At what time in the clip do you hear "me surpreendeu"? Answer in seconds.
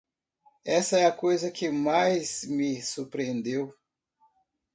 2.49-3.71